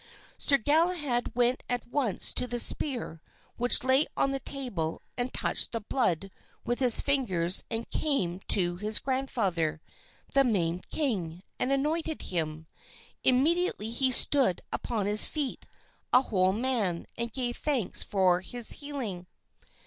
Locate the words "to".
2.33-2.47, 8.47-8.77